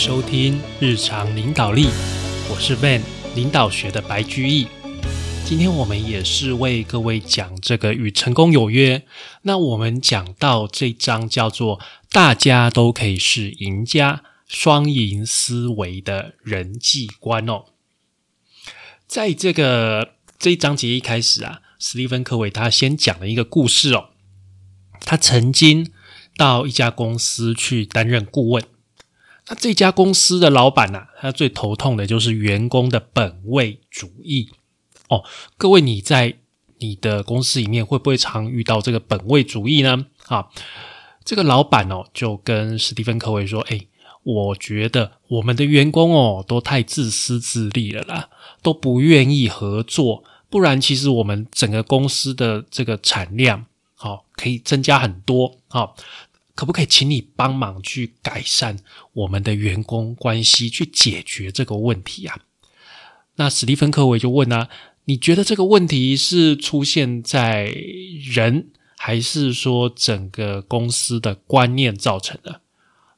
[0.00, 1.88] 收听日常领导力，
[2.50, 3.02] 我是 Van
[3.34, 4.66] 领导学的白居易。
[5.44, 9.04] 今天我们也是为各位讲这个与成功有约。
[9.42, 11.78] 那我们讲到这章叫做
[12.10, 17.66] “大家都可以是赢家，双赢思维的人际观”哦。
[19.06, 24.08] 在这个这一章节一开始啊，史蒂芬·科维他先讲了一个故事哦。
[25.00, 25.92] 他曾经
[26.38, 28.64] 到一家公司去担任顾问。
[29.50, 31.08] 那这家公司的老板呢？
[31.20, 34.48] 他最头痛的就是员工的本位主义
[35.08, 35.24] 哦。
[35.58, 36.36] 各位，你在
[36.78, 40.06] 你的公司里面会不会常遇到这个本位主义呢？
[40.28, 40.48] 啊，
[41.24, 43.80] 这个老板哦，就跟史蒂芬·科维说：“哎，
[44.22, 48.28] 我觉得我们的员工哦，都太自私自利了啦，
[48.62, 50.22] 都不愿意合作。
[50.48, 55.90] 不然，其实我们整个公司的这个产量，好，可以增加很多啊。”
[56.54, 58.76] 可不可以请你帮忙去改善
[59.12, 62.38] 我们的员工关系，去解决这个问题啊？
[63.36, 64.68] 那史蒂芬·科维就问啊
[65.06, 67.74] ：“你觉得这个问题是出现在
[68.34, 72.60] 人，还是说整个公司的观念造成的？”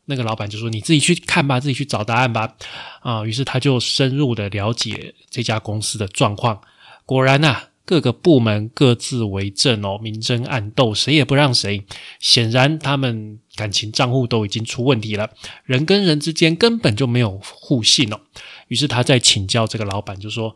[0.07, 2.57] 那个老板就说：“你自己去看吧，自己去找答案吧。”
[3.03, 6.61] 啊，于是他就深入的了解这家公司的状况，
[7.05, 7.63] 果然呐。
[7.85, 11.85] 各个部门各自为政哦，明争暗斗，谁也不让谁。
[12.21, 15.31] 显然，他们感情账户都已经出问题了，
[15.65, 18.21] 人跟人之间根本就没有互信哦。
[18.69, 20.55] 于是，他在请教这个老板，就说：“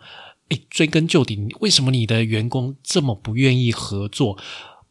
[0.51, 4.39] 诶，追根究底，为什么你的员工这么不愿意合作？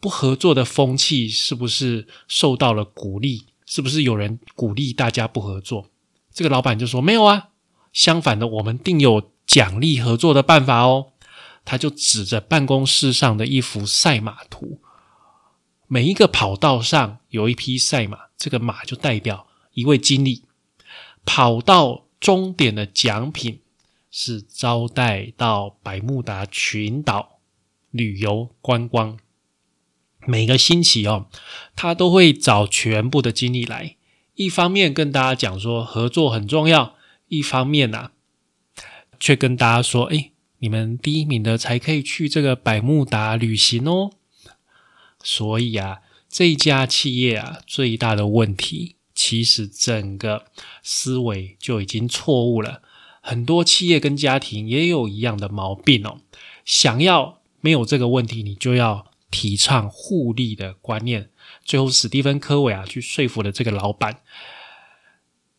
[0.02, 3.45] 不合作的风气是不是受到了鼓励？
[3.66, 5.89] 是不是有人鼓励大家不合作？”
[6.33, 7.47] 这个老板就说：“没有啊，
[7.94, 11.14] 相反的，我们定有奖励合作的办法哦。”
[11.66, 14.80] 他就指着办公室上的一幅赛马图，
[15.88, 20.43] 每一个跑道上有一匹赛马，这个马就代表一位经理。
[21.25, 23.61] 跑到终点的奖品
[24.11, 27.39] 是招待到百慕达群岛
[27.89, 29.17] 旅游观光。
[30.27, 31.25] 每个星期哦，
[31.75, 33.98] 他都会找全部的经理来，
[34.36, 36.95] 一方面跟大家讲说合作很重要，
[37.27, 38.11] 一方面呐，
[39.20, 40.31] 却跟大家说，哎。
[40.65, 44.09] 你们第一名的才可以去这个百慕达旅行哦。
[45.23, 50.45] 所以啊，这家企业啊，最大的问题其实整个
[50.81, 52.81] 思维就已经错误了。
[53.21, 56.17] 很多企业跟家庭也有一样的毛病哦。
[56.65, 61.30] 想要没有这个问题，你就要提倡互利的观念。
[61.64, 64.21] 最后，史蒂芬·科维啊，去说服了这个老板。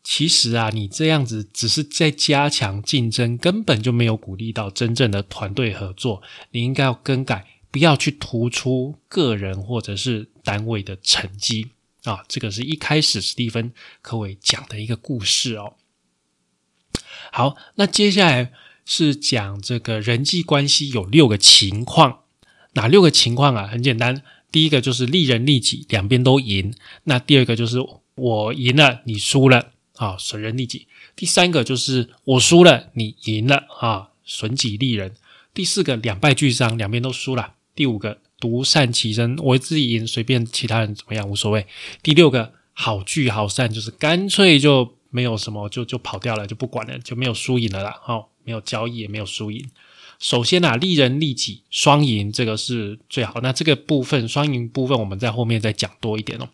[0.08, 6.22] 其实啊，你这样子只是在加强竞争，根本就没有鼓励到真正的团队合作。
[6.52, 11.70] 你应该要更改，不要去突出个人或者是单位的成绩
[12.04, 12.20] 啊。
[12.28, 15.74] 这个是一开始史蒂芬·科维讲的一个故事哦。
[17.32, 18.52] 好，那接下来
[18.84, 22.20] 是讲这个人际关系有六个情况，
[22.74, 23.66] 哪六个情况啊？
[23.66, 24.22] 很简单，
[24.52, 26.72] 第一个就是利人利己，两边都赢。
[27.02, 27.78] 那第二个就是
[28.14, 29.72] 我赢了，你输了。
[29.96, 30.86] 啊，损人利己。
[31.14, 35.14] 第三个就是我输了，你赢了啊，损己利人。
[35.54, 37.54] 第四个两败俱伤，两边都输了。
[37.74, 41.66] 第五个独善其身，我自己赢，随便其他人怎么样无所谓。
[42.02, 47.98] 第六个好聚好散，就是干脆就没有什么，就就跑掉了，就不管了，就没有输赢了啦。
[48.02, 49.66] 好，没有交易也没有输赢。
[50.18, 53.40] 首先啊，利人利己双赢，这个是最好。
[53.42, 56.48] 那这个部分双赢部分，我们在后面再讲多一点哦。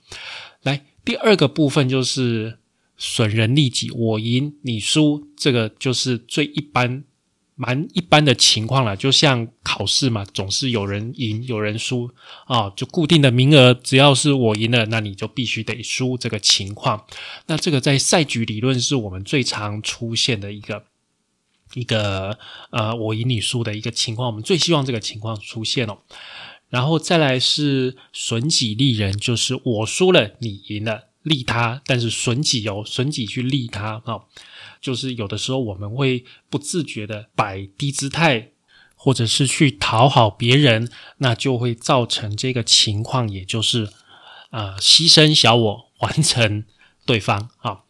[0.63, 2.59] 来，第二个部分就是。
[2.97, 7.05] 损人利己，我赢你输，这个就是最一般、
[7.55, 8.97] 蛮一般的情况了。
[8.97, 12.11] 就像考试嘛，总是有人赢有人输
[12.47, 16.17] 啊，就固定的名额，只要是我赢了，那你就必须得输。
[16.17, 17.05] 这个情况，
[17.47, 20.85] 那这个在赛局理论是我们最常出现的一个
[21.75, 22.39] 一个
[22.71, 25.99] 呃，我赢你输的一个情况，我们最希望这个情况出现哦。
[26.69, 31.12] 然后再来是损己利人，就是我输了，你赢了。
[31.23, 34.21] 利他，但是损己哦，损己去利他啊，
[34.81, 38.51] 就是有的时候我们会不自觉的摆低姿态，
[38.97, 43.89] 或者是去讨好别人，那就会造成这个情况，也就是
[44.51, 46.65] 啊，牺牲小我，完成
[47.07, 47.83] 对方啊。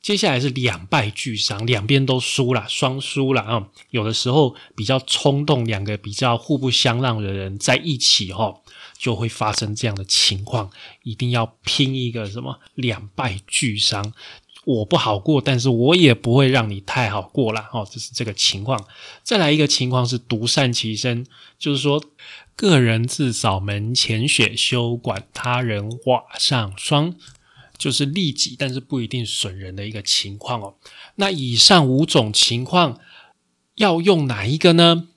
[0.00, 3.68] 接下来是两败俱伤，两边都输了，双输了啊。
[3.90, 8.61] 有的时候比较冲动，两个比较互不相让的人在一起哈。
[9.02, 10.70] 就会发生这样的情况，
[11.02, 14.12] 一定要拼一个什么两败俱伤，
[14.64, 18.86] 我不好过，但是我也不会让你太好过了哦，这是这个情况。
[19.24, 21.26] 再来一个情况是独善其身，
[21.58, 22.00] 就是说
[22.54, 27.16] 个人自扫门前雪，休管他人瓦上霜。
[27.78, 30.76] 就是利己，但是不一定损人的一个情况哦。
[31.16, 33.00] 那以上五种情况
[33.74, 35.08] 要用哪一个呢？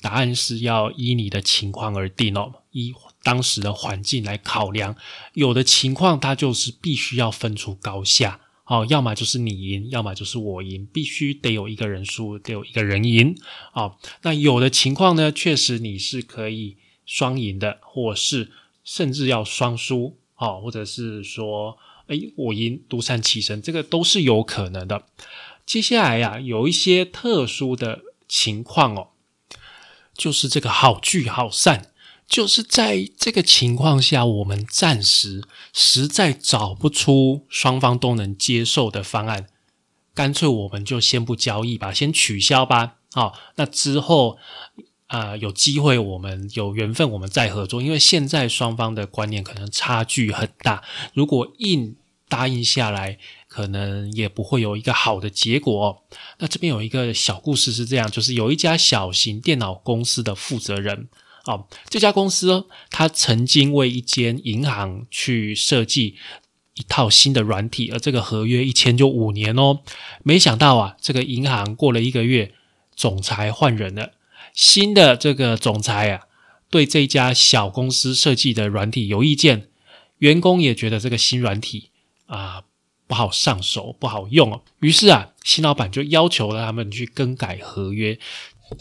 [0.00, 2.92] 答案是要依你的情况而定哦，依
[3.22, 4.96] 当时的环境来考量。
[5.34, 13.36] 有的情况它就是必须要分出高下哦，要么就是你赢，要么就是我赢，必须得有一个人输，得有一个人赢
[13.72, 13.96] 哦。
[14.22, 18.50] 那有的情况呢，确实你是可以双赢的，或是
[18.82, 21.76] 甚至要双输哦，或者是说，
[22.06, 25.04] 哎，我赢独善其身，这个都是有可能的。
[25.66, 29.08] 接下来呀，有一些特殊的情况哦。
[30.14, 31.90] 就是这个好聚好散，
[32.32, 35.44] 就是在这个情况下，我们暂时
[35.74, 39.48] 实在找不出双方都能接受的方案，
[40.14, 42.94] 干脆我们就先不交易吧，先取消吧。
[43.12, 44.38] 好，那之后
[45.08, 47.82] 啊，有机会我们有缘分，我们再合作。
[47.82, 50.82] 因为现在双方的观念可能差距很大，
[51.12, 51.96] 如果硬
[52.30, 53.18] 答应下来。
[53.52, 56.04] 可能也不会有一个好的结果。
[56.38, 61.10] 那这边有一个小故事是这样，就是有一家小型电脑公司的负责人
[61.44, 66.16] 啊，这家公司他曾经为一间银行去设计
[66.74, 69.80] 一套新的软体，而这个合约一签就五年哦。
[70.22, 72.54] 没想到啊，这个银行过了一个月，
[72.94, 74.12] 总裁换人了，
[74.54, 76.22] 新的这个总裁啊，
[76.70, 79.68] 对这家小公司设计的软体有意见，
[80.18, 81.90] 员工也觉得这个新软体
[82.26, 82.64] 啊。
[83.08, 84.62] 不好上手，不好用哦。
[84.80, 88.18] 于是啊，新老板就要求了他们去更改合约。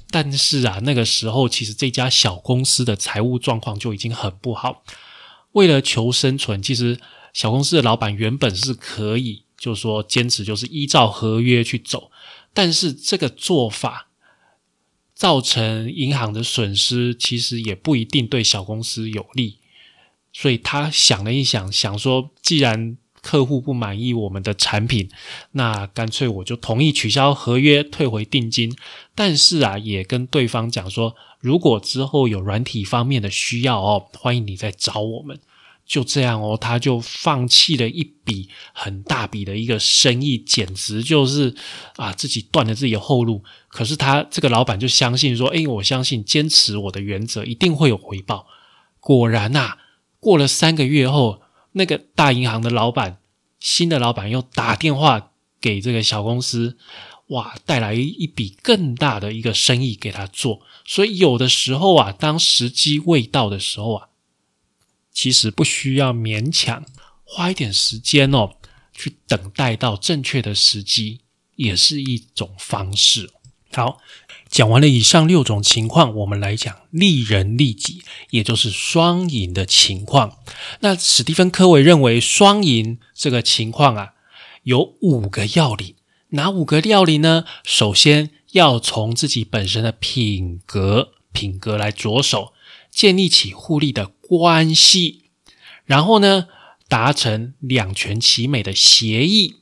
[0.10, 4.84] 但是啊，那个时候其实这家小公司的财务状况就已经很不好。
[5.54, 7.00] 为了求生存，其实
[7.34, 12.12] 小公司的老板原本是可以，就是说坚持就是依照合约去走。
[12.54, 14.10] 但是这个做法
[15.14, 19.60] 造成银行的损失，其实也不一定对小公司有利。
[20.34, 25.08] 所以他想了一想，想说既然客户不满意我们的产品，
[25.52, 28.76] 那干脆我就同意取消合约，退回定金。
[29.14, 35.40] 但是啊，也跟对方讲说，如果之后有软体方面的需要哦，欢迎你再找我们。
[35.86, 41.54] 就这样哦，他就放弃了一笔很大笔的一个生意，简直就是
[41.98, 43.44] 啊，自己断了自己的后路。
[43.68, 48.48] 可是他这个老板就相信说，诶，我相信坚持我的原则，一定会有回报。
[49.00, 49.78] 果然呐，
[50.20, 51.41] 过了三个月后。
[51.74, 53.20] 那个大银行的老板，
[53.60, 56.78] 新的老板又打电话给这个小公司，
[57.28, 60.62] 哇，带来一笔更大的一个生意给他做。
[60.86, 64.10] 所以有的时候啊，当时机未到的时候啊，
[65.12, 66.86] 其实不需要勉强，
[67.24, 68.56] 花一点时间哦，
[68.94, 71.22] 去等待到正确的时机，
[71.56, 73.32] 也是一种方式。
[73.74, 74.00] 好。
[74.52, 78.02] 讲完了以上六种情况，我们来讲利人利己，
[78.32, 80.40] 也就是双赢的情况。
[80.82, 84.10] 那史蒂芬·科维认为，双赢这个情况啊，
[84.64, 85.96] 有五个要领。
[86.32, 87.46] 哪五个要领呢？
[87.64, 92.52] 首先要从自己本身的品格、品格来着手，
[92.92, 95.24] 建立起互利的关系，
[95.86, 96.48] 然后呢，
[96.90, 99.61] 达成两全其美的协议。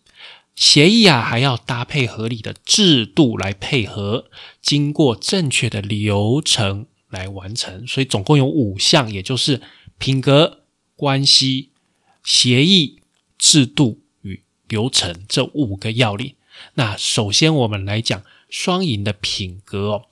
[0.59, 4.29] 协议啊，还要搭配合理的制度来配合，
[4.61, 7.87] 经过正确的流程来完成。
[7.87, 9.61] 所以总共有五项，也就是
[9.97, 10.63] 品格、
[10.97, 11.69] 关系、
[12.25, 12.99] 协议、
[13.37, 16.35] 制度与流程这五个要领。
[16.73, 20.05] 那首先我们来讲双赢的品格哦，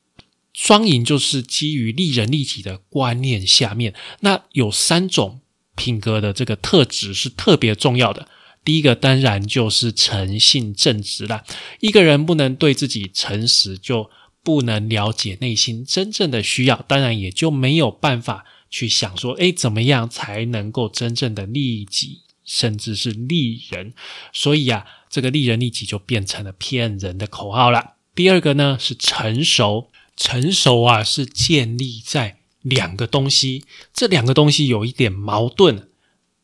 [0.53, 5.41] 双赢就是基于利人利己的观念下面，那有三种
[5.75, 8.29] 品格的这个特质是特别重要的。
[8.67, 11.45] 第一个当然就是诚信正直了。
[11.79, 14.09] 一个人不能对自己诚实，就
[14.43, 23.93] 不能了解内心真正的需要，当然也就没有办法去想说，哎，怎么样才能够真正的利己，甚至是利人？
[24.33, 27.93] 所以啊，这个利人利己就变成了骗人的口号了。
[28.13, 35.88] 第二个呢是成熟，成熟啊是建立在两个东西，这两个东西有一点矛盾，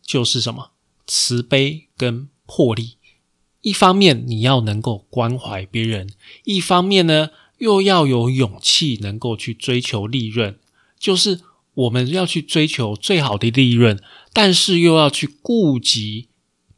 [0.02, 0.70] 就是什么？
[1.06, 2.98] 慈悲跟魄力，
[3.62, 6.10] 一方面你要能够关怀别人，
[6.44, 10.60] 一方面呢又要有勇气能够去追求利润。
[11.00, 11.42] 就是
[11.74, 16.30] 我们要去追求最好的利润，但是又要去顾及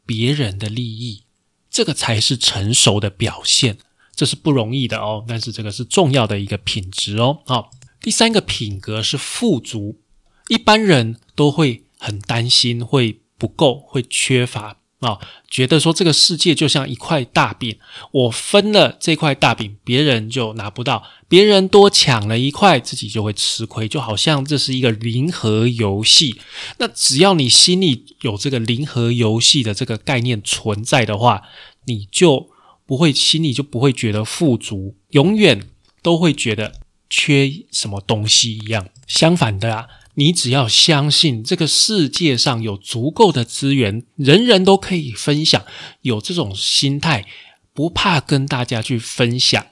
[0.04, 1.22] 别人的利益，
[1.70, 3.78] 这个才是成熟的表现。
[4.14, 7.42] 这是不容易的哦，但是这个是重要的一个品质哦。
[7.46, 10.00] 好，第三个品格是富足，
[10.48, 13.20] 一般人都会很担心会。
[13.38, 17.78] 不够会缺乏啊，觉得说这个世界就像一块大饼，
[18.12, 26.40] 我分了这块大饼，别人就拿不到，别人多抢了一块，自己就会吃亏，就好像这是一个零和游戏。
[26.78, 31.42] 那只要你心里有这个零和游戏的这个概念存在的话，
[31.84, 32.48] 你就
[32.86, 35.68] 不会心里就不会觉得富足，永远
[36.00, 36.72] 都会觉得
[37.10, 38.88] 缺什么东西一样。
[39.06, 39.86] 相反的啊。
[40.18, 45.64] 你只要相信这个世界上有足够的资源，人人都可以分享，
[46.02, 47.26] 有这种心态，
[47.72, 49.66] 不怕跟大家去分享，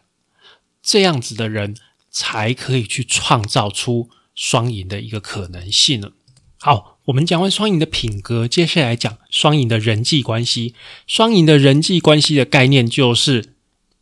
[0.83, 1.75] 这样子的人
[2.11, 6.13] 才可以去创造出双赢的一个可能性了。
[6.61, 10.75] 好，我们讲完双赢的品格，接下来讲双赢的人际关系。
[11.07, 13.55] 双赢的人际关系的概念就是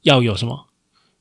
[0.03, 0.72] 要有什么？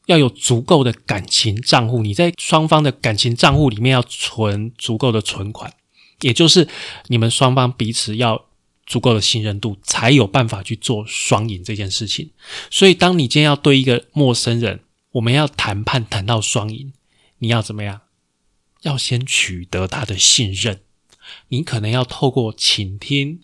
[0.08, 5.74] 要有足够的感情账户，你在双方的感情账户里面要存足够的存款，
[6.22, 6.68] 也就是
[7.08, 8.46] 你们双方彼此要
[8.86, 12.32] 足够的信任度，才有办法去做双赢这件事情。
[12.70, 14.82] 所以，当你今天要对一个陌生人，
[15.12, 16.92] 我们要谈判谈到双赢，
[17.38, 18.02] 你要怎么样？
[18.82, 20.82] 要先取得他的信任，
[21.50, 23.42] 你可能要透过倾听、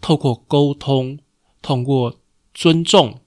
[0.00, 1.18] 透过沟通、
[1.60, 2.18] 通过
[2.54, 3.20] 尊重。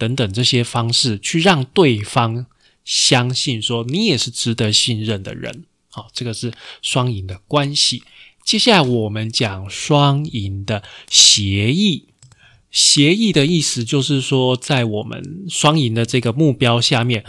[0.00, 2.46] 等等这些方式，去让对方
[2.82, 5.64] 相信说你也是值得信任的人。
[5.90, 8.02] 好，这个是双赢的关系。
[8.42, 12.06] 接下来我们讲双赢的协议。
[12.70, 17.24] 协议的意思就是说，在我们双赢的这个目标下面，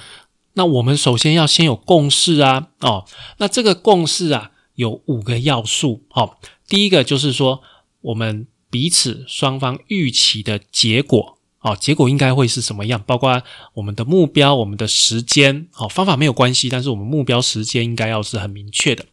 [0.54, 2.70] 那我们首先要先有共识啊。
[2.80, 3.06] 哦，
[3.40, 6.04] 那这个共识啊，有五个要素。
[6.12, 6.38] 哦，
[6.70, 7.62] 第一个就是说，
[8.02, 11.40] 我们彼此双方预期的结果。
[11.62, 13.04] 哦，结果应该会是什么样？
[13.06, 13.42] 包括
[13.76, 19.06] 我们的目标、我们的时间，哦，方法没有关系，但是我们目标时间应该要是很明确的。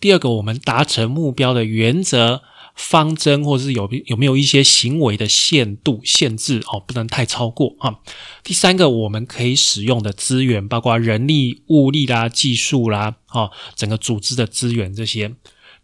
[0.00, 2.42] 第二个，我们达成目标的原则、
[2.74, 8.00] 方针，或者是有有没有一些行为的限度、限制，哦，不能太超过啊。
[8.42, 15.36] 第三个，我们可以使用的资源，包括人力、物力啦、技术啦，哦，整个组织的资源这些。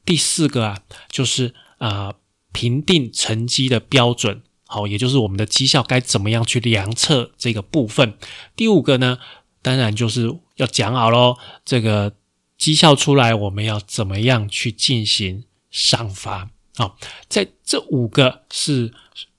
[0.05, 0.79] 第四个啊，
[1.13, 2.15] 就是啊，
[2.53, 4.43] 评定成绩的标准。
[4.71, 8.19] 好，也就是我们的绩效该怎么样去量测这个部分。
[8.55, 9.19] 第五个呢，
[9.63, 11.39] 当然就是要讲好喽。
[11.65, 12.13] 这个
[12.59, 16.51] 绩效出来，我们要怎么样去进行上发？
[16.77, 16.99] 好，
[17.31, 18.93] 在这五个是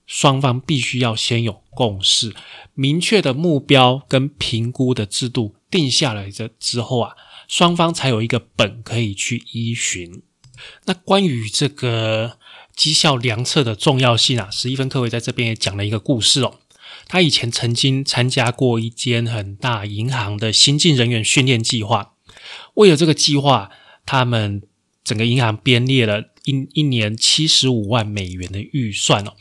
[0.08, 2.34] 双方必须要先有共识，
[2.74, 7.16] 明确的目标跟评估的制度定下来这之后啊，
[7.48, 10.24] 双方才有一个本可以去依循。
[10.86, 12.40] 那关于这个。
[12.80, 16.60] 绩效量测的重要性啊，史蒂芬·科维在这边也讲了一个故事哦。
[17.10, 22.14] 他以前曾经参加过一间很大银行的新进人员训练计划，
[22.76, 23.70] 为了这个计划，
[24.06, 24.62] 他们
[25.04, 29.34] 整个银行编列了一一年七十五万美元的预算哦。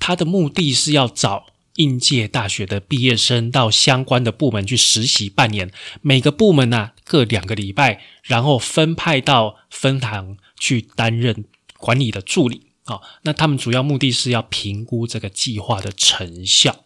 [0.00, 5.70] 他的目的是要找应届大学的毕业生到相关的部门去实习半年，
[6.02, 11.44] 每个部门呢各两个礼拜，然后分派到分行去担任
[11.78, 12.69] 管理的助理。
[12.90, 16.84] 好，那他们主要目的是要评估这个计划的成效。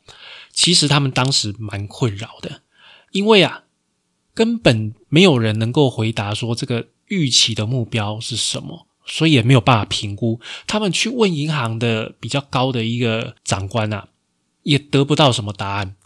[0.52, 2.60] 其实他们当时蛮困扰的，
[3.12, 3.62] 因为啊，
[4.34, 10.38] 根本没有人能够回答说这个预期的目标是什么，所以也没有办法评估。
[10.66, 14.08] 他们去问银行的比较高的一个长官啊，
[14.64, 15.96] 也得不到什么答案。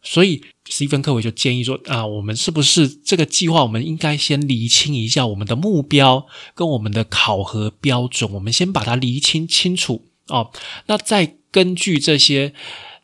[0.00, 10.50] 所以，斯蒂芬·科维就建议说：“啊，我们是不是这个计划，我们应该先厘清一下我们的目标跟我们的考核标准，我们先把它厘清清楚哦。
[10.86, 12.54] 那再根据这些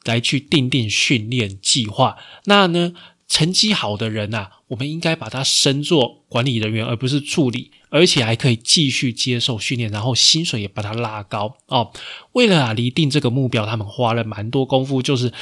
[0.04, 2.16] 来去定定训练计划。
[2.44, 2.94] 那呢，
[3.26, 11.90] 成绩好的人呐，我们应该把他升做管理人员，而不是助理，而且还可以继续接受训练，然后薪水也把它拉高哦。
[12.32, 15.32] 为了啊厘定这个目标，他们花了蛮多功夫，就是。”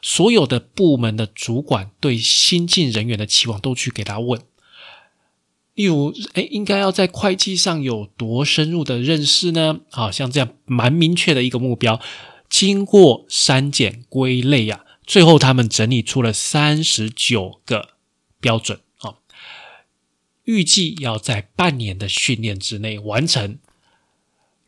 [0.00, 4.40] 所有的部门的主管对新进人员的期望都去给他问，
[5.74, 9.80] 例如，哎，应该要在会计上有多深入的认识呢？
[9.90, 12.00] 好像这样蛮明确的一个目标。
[12.48, 17.90] 经过删减归类啊，最后他们整理出了三十九个
[18.40, 19.16] 标准啊，
[20.44, 23.58] 预计要在半年的训练之内完成。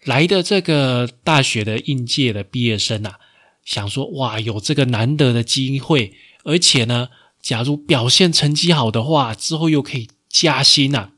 [0.03, 3.19] 来的这个大学的应届的毕业生啊。
[3.65, 7.09] 想说哇，有这个难得的机会，而且呢，
[7.41, 11.13] 假如表现成绩好的话，之后又可以加薪呐，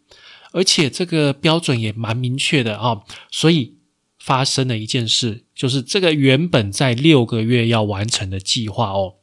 [0.53, 3.77] 而且这个标准也蛮明确的啊，所以
[4.19, 9.17] 发生了一件事，就是这个原本在六个月要完成的计划哦，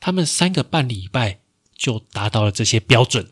[0.00, 1.40] 他们三个半礼拜
[1.76, 3.30] 就达到了这些标准，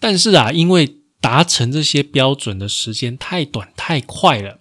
[0.00, 4.60] 但是啊，因为达成这些标准的时间太短太快了。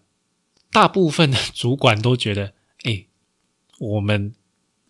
[0.76, 2.52] 大部分的主管都觉得，
[2.84, 3.06] 哎，
[3.80, 4.36] 我们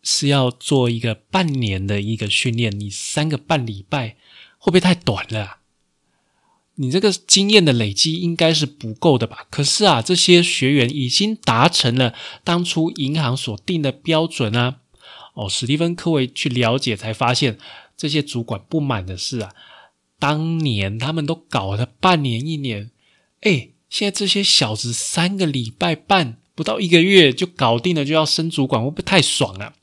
[0.02, 4.16] 是要做一个半年的一个训练，你三个半礼拜
[4.58, 5.58] 会不会太短了？
[6.78, 9.46] 你这个经验的累积应该是不够的吧？
[9.52, 14.80] 可是啊，这些学员已经达成了当初银行所定的标准啊。
[15.36, 17.60] 哦，史蒂芬·科维去了解才发现，
[17.96, 19.54] 这些主管不满的是啊，
[20.18, 22.90] 当年他们都搞了半年一年，
[23.42, 29.74] 哎，现在这些小子三个礼拜半不到一个月就搞定了，就要升主管，会不会太爽了？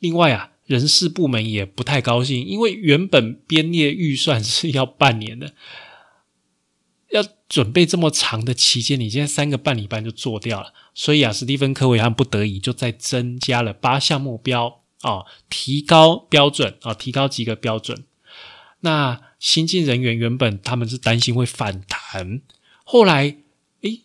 [0.00, 5.54] 另外啊，人事部门也不太高兴，因为原本编列预算是要半年的。
[7.12, 18.02] 要准备这么长的期间，你现在三个半礼拜就做掉了，所以啊，史蒂芬·科维汉不得已就再增加了八项目标啊，提高标准啊，提高几个标准。
[18.80, 22.40] 那新进人员原本他们是担心会反弹，
[22.84, 23.36] 后来
[23.80, 24.02] 诶，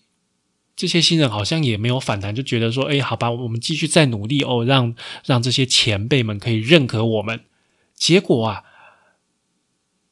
[0.75, 7.41] 这些新人好像也没有反弹，就觉得说，诶，好吧，我们继续再努力哦，让让这些前辈们可以认可我们。
[7.93, 8.63] 结果啊，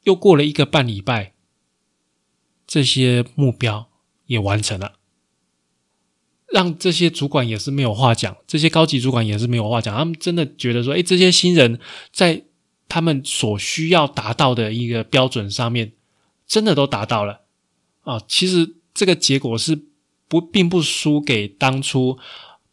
[0.04, 1.34] 又过了一个半礼拜。
[2.70, 3.88] 这些目标
[4.26, 4.96] 也完成了，
[6.52, 9.96] 让这些主管也是没有话讲，这些高级主管也是没有话讲。
[9.96, 11.80] 他们真的觉得说，哎，这些新人
[12.12, 12.44] 在
[12.86, 15.94] 他们所需要达到的一个标准上面，
[16.46, 17.46] 真的都达到了
[18.08, 18.18] 啊！
[18.26, 19.84] 其实这个结果是
[20.28, 22.18] 不并不输给当初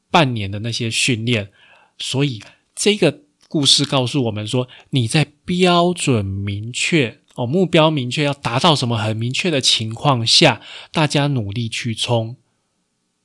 [0.10, 1.52] 半年的那些训练，
[1.98, 2.42] 所以
[2.74, 7.20] 这个故事告诉我们说，你在标准明确。
[7.36, 10.62] 哦，目标明确，要达到什么很明确的情况下，
[10.94, 12.38] 大家努力去冲，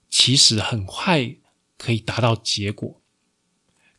[0.08, 1.36] 其实很快
[1.78, 3.00] 可以达到结果，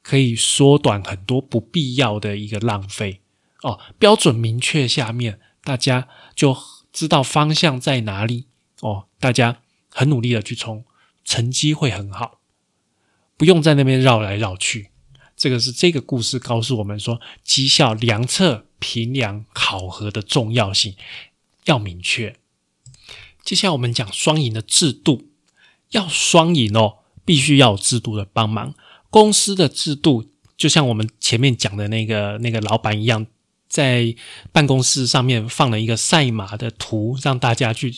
[0.01, 3.21] 可以缩短很多不必要的一个浪费。
[3.61, 6.53] 哦，标准明确下面，大家就
[6.91, 8.47] 知道方向在哪里。
[8.81, 10.85] 哦，大家很努力的去冲，
[11.23, 12.39] 成绩会很好，
[13.37, 14.89] 不用在那边绕来绕去。
[15.35, 18.65] 这个是这个故事告诉我们说，绩效量测。
[18.83, 20.95] 评量考核的重要性
[21.65, 22.35] 要明确。
[23.43, 25.29] 接下来我们讲双赢的制度，
[25.91, 28.73] 要双赢哦，必须要有制度的帮忙。
[29.11, 33.27] 公司的制度就像我们前面讲的那个那个老板一样，
[33.71, 34.13] 在
[34.51, 37.95] 办公室上面放了一个赛马的图，让大家去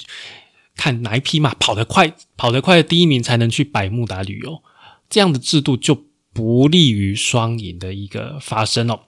[0.75, 4.61] 看哪一匹马跑得快，跑得快的第一名才能去百慕达旅游。
[5.09, 8.99] 这样的制度就不利于双赢的一个发生哦。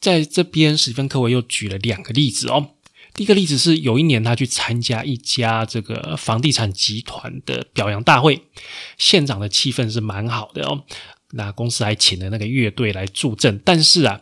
[0.00, 2.70] 在这边，史蒂芬·科维又举了两个例子哦。
[3.14, 8.42] 第一个例子是，有一年他去参加一家这个房地产集团的表扬大会，
[8.98, 10.84] 现场的气氛是蛮好的哦。
[11.30, 14.20] 那公司还请了那个乐队来助阵，但是啊，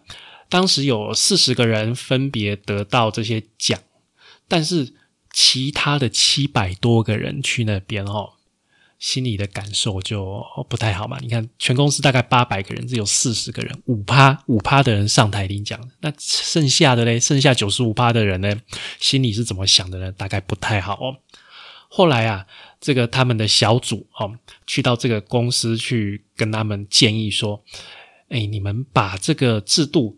[0.49, 3.81] 当时有四十个人分别得到这些奖，
[4.49, 4.95] 但是
[5.33, 8.35] 其他的七百多个人去那边哦。
[9.01, 11.19] 心里的感受就不太好嘛。
[11.21, 18.59] 你看，全公司大概八百个人，只有四十个人，五趴五趴的人上台领奖，那剩下的嘞，剩下九十五趴的人呢，
[18.99, 20.11] 心里是怎么想的呢？
[20.13, 21.17] 大概不太好哦。
[21.91, 22.47] 后来啊，
[22.81, 27.63] 这个他们的小组哦，去到这个公司去跟他们建议说
[28.31, 30.17] ：“哎，你们把这个制度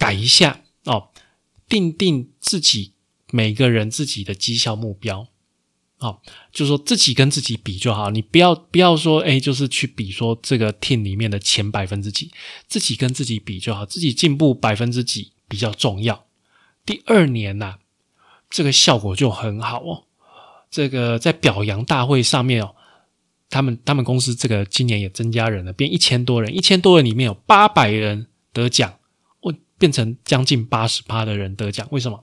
[0.00, 1.10] 改一下哦，
[1.68, 2.94] 定定自己
[3.30, 5.28] 每个人自己的绩效目标。”
[6.00, 6.18] 哦，
[6.50, 12.30] 就说自己跟自己比就好，你不要不要说，哎，就是去比说这个 team 里面的前百分之几，
[12.66, 16.24] 自己跟自己比就好，自己进步百分之几比较重要。
[16.86, 17.76] 第二年呐，
[18.48, 20.04] 这个效果就很好哦。
[20.70, 22.74] 这个在表扬大会上面哦，
[23.50, 28.99] 他们他们公司这个今年也增加人了，变一千多人，一千多人里面有八百人得奖，
[29.80, 31.88] 变成将近八十八的人得奖。
[31.90, 32.22] 为什么？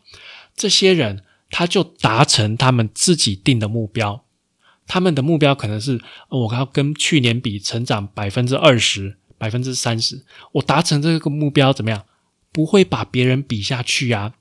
[0.56, 1.26] 这些人。
[1.50, 4.26] 他就达成他们自己定的目标，
[4.86, 12.04] 他们的目标可能是我要跟去年比成长百分之二十、百分之三十，我达成这个目标怎么样？
[12.52, 14.34] 不会把别人比下去啊！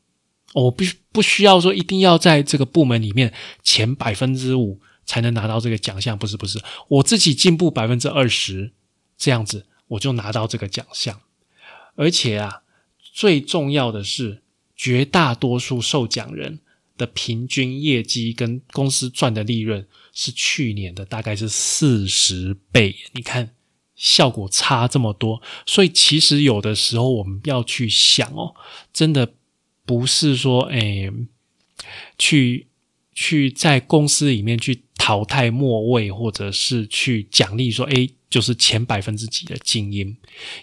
[0.55, 8.72] 我不不需要说一定要在这个部门里面前百分之五才能拿到这个奖项，不是不是，我自己进步百分之二十，
[9.16, 11.20] 这样子我就拿到这个奖项。
[11.94, 12.62] 而且啊，
[13.16, 14.42] 最重要的是，
[14.76, 16.61] 绝大多数受奖人。
[16.98, 23.50] 的平均业绩跟公司赚的利润是去年的大概是四十倍，你看
[23.94, 28.55] 效果差这么多，所以其实有的时候我们要去想哦，
[28.94, 29.35] 真的
[29.85, 31.12] 不是说诶，
[32.16, 32.68] 去
[33.12, 40.14] 去在公司里面去淘汰末位，或者是去奖励说诶，就是前百分之几的精英，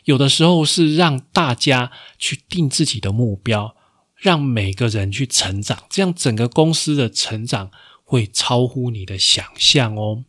[0.03, 3.75] 有的时候是让大家去定自己的目标。
[4.15, 7.71] 让每个人去成长，这样整个公司的成长
[8.03, 10.23] 会超乎你的想象哦。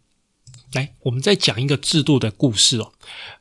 [0.73, 2.93] 来，我们再讲一个制度的故事哦。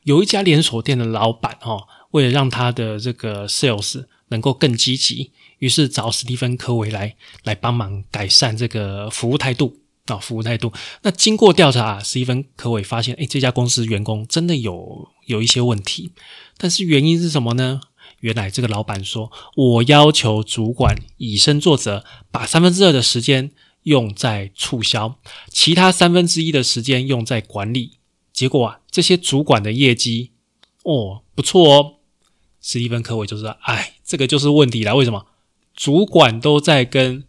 [0.03, 10.73] 有一家连锁店的老板哦，为了让他的这个 sales 能够更积极，于是找史蒂芬科维来来帮忙改善这个服务态度啊，服务态度。
[11.03, 16.11] 那经过调查，史蒂芬科伟发现，哎，这家公司员工真的有有一些问题，
[16.57, 17.79] 但是原因是什么呢？
[18.19, 23.51] 原来这个老板说：“我要求主管以身作则，把三分之二的时间
[23.83, 25.17] 用在促销，
[25.49, 27.99] 其他三分之一的时间用在管理。
[28.31, 30.31] 结果啊，这些主管的业绩
[30.83, 31.95] 哦不错哦。
[32.61, 34.95] 史蒂芬·科伟就说：‘哎，这个就是问题了。
[34.95, 35.25] 为什么
[35.75, 37.25] 主管都在跟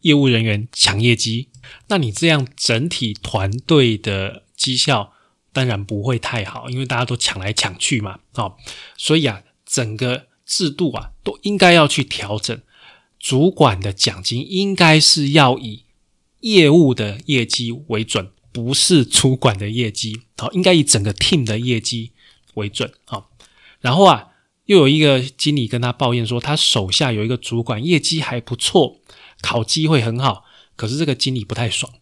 [0.00, 1.50] 业务人员抢业绩？
[1.88, 5.12] 那你这样整体团队的绩效
[5.52, 8.20] 当然不会太好，因为大家都抢来抢去嘛。
[8.34, 8.56] 哦，
[8.96, 10.26] 所以啊，整个。
[10.44, 12.60] 制度啊，都应该要去调整。
[13.18, 15.84] 主管的奖金应该是要以
[16.40, 20.22] 业务的业绩为准，不是主管的业绩。
[20.36, 22.10] 好，应该以整个 team 的业绩
[22.54, 22.92] 为准。
[23.06, 23.30] 好，
[23.80, 24.32] 然后啊，
[24.66, 29.00] 又有一个经理跟他抱怨说，他手下有一个主管业绩还不错，
[29.40, 30.44] 考绩会很好，
[30.82, 31.92] 可是这个经理不太爽。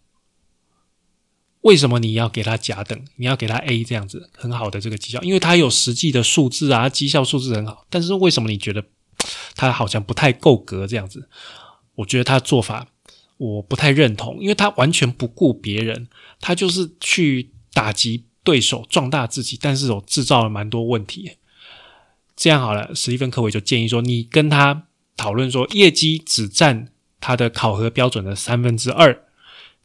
[1.60, 2.98] 为什么你要给他甲等？
[3.16, 7.84] 你要给他 A 这样子很好的这个绩效，因为他有实际的数字啊，绩效数字很好。
[7.90, 8.82] 但是为什么你觉得
[9.54, 11.28] 他好像不太够格这样子？
[11.96, 12.86] 我觉得他做法
[13.36, 16.08] 我不太认同，因为他完全不顾别人，
[16.40, 21.32] 他就是去打击对手，壮大自己，但是有制造了蛮多问题。
[22.34, 26.89] 这样好了，史蒂芬·科维就建议说，你跟他讨论说，业绩只占
[27.20, 29.26] 他的考核标准的三分之二。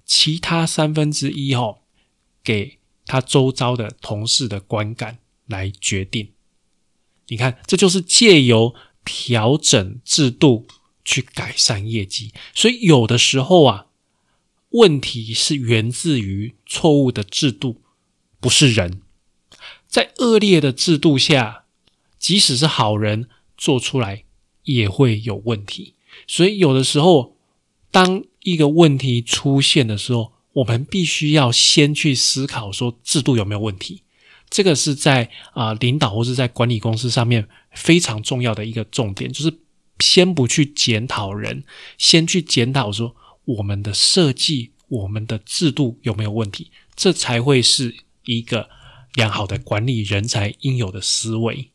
[0.05, 1.79] 其他三分之一哦，
[2.43, 5.17] 给他周遭的同事的观感
[5.47, 6.31] 来决定。
[7.27, 10.67] 你看，这就是借由调整制度
[11.03, 12.31] 去改善业绩。
[12.53, 13.87] 所以有的时候啊，
[14.69, 17.81] 问题是源自于错误的制度，
[18.39, 19.01] 不是人。
[19.87, 21.63] 在恶劣的制度下，
[22.19, 24.25] 即使是好人做出来
[24.65, 25.94] 也会有问题。
[26.27, 27.35] 所以有的时候，
[27.91, 34.03] 当一个问题出现的时候，我们必须要先去思考说制度有没有问题。
[34.49, 39.53] 这个是在啊领导或是在管理公司上面非常重要的一个重点，就是
[39.99, 41.63] 先不去检讨人，
[41.97, 48.69] 先去检讨说我们的设计、我们的制度有没有问题，这才会是一个
[49.15, 51.71] 良好的管理人才应有的思维。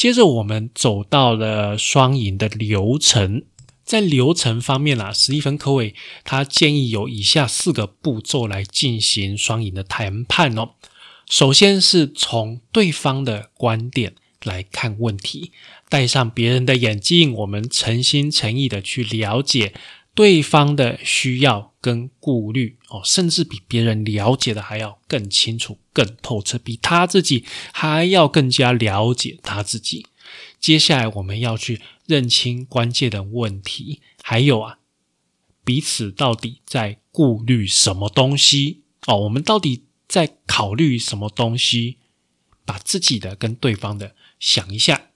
[0.00, 3.42] 接着，我们走到了双赢的流程。
[3.84, 10.70] 在流程方面啦，史蒂芬·科维他建议有以下四个步骤来进行双赢的谈判哦。
[11.28, 15.52] 首先是从对方的观点来看问题，
[15.90, 19.74] 戴上别人的眼镜，我们诚心诚意的去了解
[20.14, 30.06] 对方的需要跟顾虑哦，甚至比别人了解的还要更清楚、更透彻，比他自己还要更加了解他自己。
[30.58, 34.78] 接下来我们要去认清关键的问题，还有啊，
[35.64, 39.16] 彼此到底在顾虑什么东西哦？
[39.20, 41.98] 我们到底在考虑什么东西？
[42.66, 45.10] 把自己的跟对方的想一下。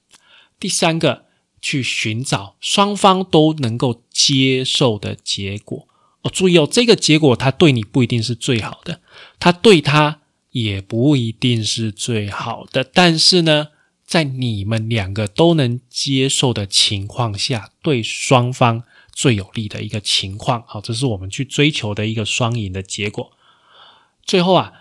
[0.59, 1.24] 第三个，
[1.65, 5.89] 去寻找双方都能够接受的结果
[6.21, 6.31] 哦。
[6.31, 9.01] 注意哦，这个结果他对你不一定是最好的，
[9.41, 13.69] 他对他也不一定是最好的，但是呢？
[14.07, 23.33] 在你们两个都能接受的情况下，对双方最有利的一个情况，好，这是我们去追求的一个双赢的结果。
[24.23, 24.73] 最后啊，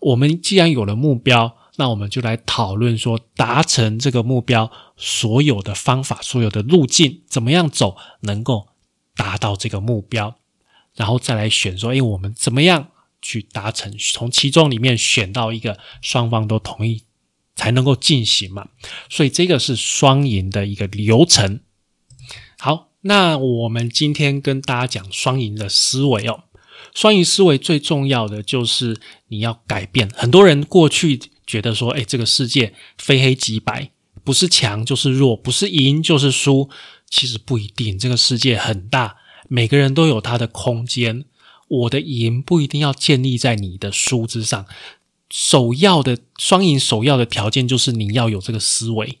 [0.00, 8.68] 我们既然有了目标，那我们就来讨论说，达成这个目标所有的方法、所有的路径，怎么样走能够
[9.16, 10.36] 达到这个目标，
[10.94, 12.88] 然后再来选说，哎，我们怎么样
[13.20, 13.94] 去达成？
[13.98, 17.04] 从其中里面选到一个双方都同意。
[17.54, 18.68] 才能够进行嘛，
[19.10, 21.60] 所以这个是双赢的一个流程。
[22.58, 26.44] 好，那我们今天跟大家讲双赢的思维哦。
[26.94, 30.08] 双赢思维最重要的就是你要改变。
[30.16, 33.90] 很多人过去觉得说，哎，这个世界非黑即白，
[34.24, 36.68] 不是强就是弱，不是赢就是输。
[37.08, 39.16] 其实不一定，这个世界很大，
[39.48, 41.26] 每个人都有他的空间。
[41.68, 44.66] 我的赢不一定要建立在你的输之上。
[45.30, 49.18] 首要的双赢，首要的条件就是你要有这个思维。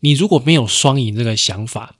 [0.00, 1.96] 你如果没有双赢这个想法，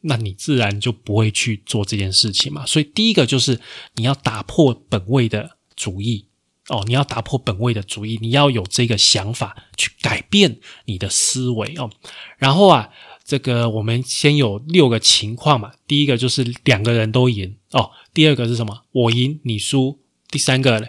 [0.00, 2.64] 那你自然就不会去做这件事情嘛。
[2.64, 3.60] 所以第一个就是
[3.96, 6.26] 你要打破本位的主义
[6.70, 11.90] 哦，你要打破本位的主义，你要有这个想法去改变你的思维哦。
[12.38, 12.90] 然后啊，
[13.24, 15.72] 这个我们先有六个情况嘛。
[15.88, 18.82] 第一个就是两个人都赢哦，第二个是什么？
[18.92, 19.98] 我赢你输。
[20.30, 20.86] 第三个呢？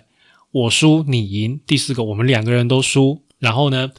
[0.51, 3.23] 我输你赢；第四个我们两个人都输。
[3.39, 3.91] 然后呢，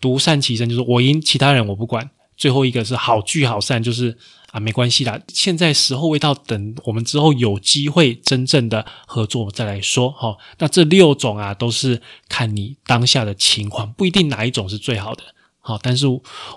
[0.00, 2.10] 独善其身，就是我赢，其他人我不管。
[2.36, 4.18] 最后一个是好聚好散，就是
[4.54, 10.08] 啊，没关系啦，现在时候未到，等我们之后有机会真正的合作再来说。
[10.12, 15.24] 哈，那这六种啊，都是看你当下的情况，不一定哪一种是最好的。
[15.58, 16.06] 好，但是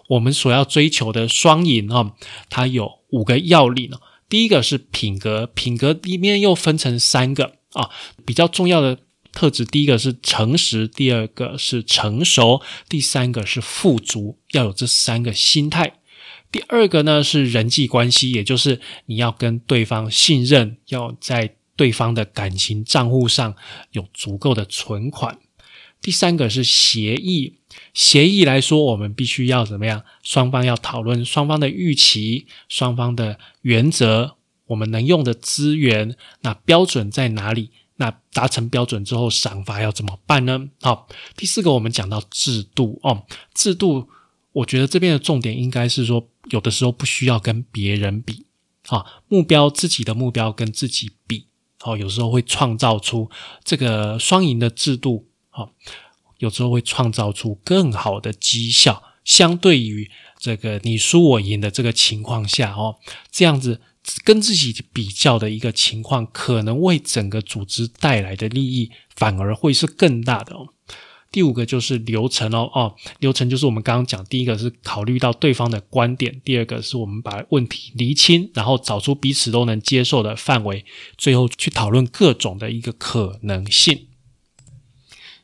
[0.10, 2.14] 我们所要追求的双赢哈，
[2.52, 4.00] 它有五个要领哦。
[4.30, 7.90] 第一个是品格，品格里面又分成三个啊，
[8.24, 9.00] 比较重要的。
[9.34, 16.00] 特质第一个是诚实，第二个是成熟，第三个是富足，要有这三个心态。
[16.52, 23.56] 第二个呢是人际关系，也就是你要跟对方信任，要在对方的感情账户上
[23.92, 25.38] 有足够的存款。
[26.02, 27.56] 第三个是协议，
[27.94, 30.04] 协议来说，我们必须要怎么样？
[30.24, 34.36] 双方要讨论双方的预期，双方的原则，
[34.68, 37.72] 我们能用的资源，那标准在哪里？
[38.00, 40.70] 那达成标准之后，赏罚要怎么办呢？
[40.82, 44.08] 好，第四个我们讲到制度哦，制度，
[44.58, 48.46] 我觉得这边的重点应该是说，有的时候不需要跟别人比，
[48.88, 51.48] 啊，目标自己的目标跟自己比，
[51.80, 53.30] 好，有时候会创造出
[53.64, 55.72] 这个双赢的制度，好，
[56.38, 62.98] 有时候会创造出更好的绩效，相对于这个你输我赢的这个情况下哦，
[63.32, 63.82] 这样子。
[64.24, 70.70] 跟自己比较的一个情况，可能为整个组织带来的利益反而会是更大的哦。
[71.32, 80.86] 第五个就是流程哦哦，流程就是我们刚刚讲，第一个是考虑到对方的观点，第二个是我们把问题厘清，然后找出彼此都能接受的范围，
[81.18, 84.08] 最后去讨论各种的一个可能性。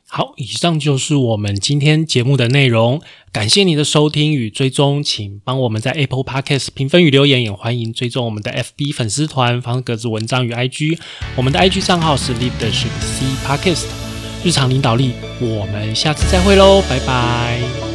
[0.06, 3.02] 好，以上就是我们今天节目的内容。
[3.32, 11.00] 感谢你的收听与追踪，请帮我们在 Apple Podcast 评分与留言，也欢迎追踪我们的 FB 粉丝团方格子文章与 IG。
[11.34, 14.03] 我们的 IG 账号是 Leadership C Podcast，
[14.44, 15.12] 日常领导力。
[15.40, 17.93] 我们下次再会喽，拜拜。